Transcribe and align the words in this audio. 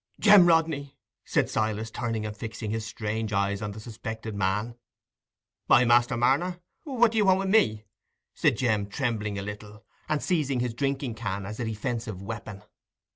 "Jem 0.19 0.47
Rodney!" 0.47 0.97
said 1.25 1.47
Silas, 1.47 1.91
turning 1.91 2.25
and 2.25 2.35
fixing 2.35 2.71
his 2.71 2.83
strange 2.87 3.31
eyes 3.33 3.61
on 3.61 3.69
the 3.71 3.79
suspected 3.79 4.33
man. 4.33 4.73
"Aye, 5.69 5.85
Master 5.85 6.17
Marner, 6.17 6.59
what 6.85 7.11
do 7.11 7.19
you 7.19 7.25
want 7.25 7.37
wi' 7.37 7.45
me?" 7.45 7.83
said 8.33 8.57
Jem, 8.57 8.87
trembling 8.87 9.37
a 9.37 9.43
little, 9.43 9.85
and 10.09 10.19
seizing 10.23 10.59
his 10.59 10.73
drinking 10.73 11.13
can 11.13 11.45
as 11.45 11.59
a 11.59 11.65
defensive 11.65 12.19
weapon. 12.19 12.63